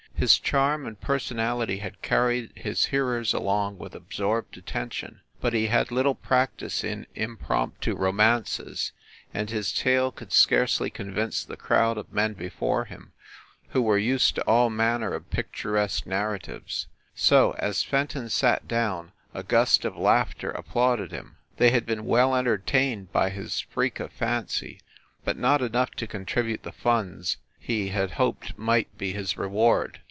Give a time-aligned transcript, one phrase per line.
[0.15, 5.89] His charm and personality had carried his hearers along with absorbed attention; but he had
[5.89, 8.91] little practice in impromptu romances,
[9.33, 13.13] and his tale could scarcely convince the crowd of men be fore him,
[13.69, 16.85] who were used to all manner of pictur esque narratives.
[17.15, 21.37] So, as Fenton sat down, a gust of laughter applauded him.
[21.57, 24.81] They had been well en tertained by his freak of fancy,
[25.25, 29.97] but not enough to contribute the funds he had hoped might be his re ward.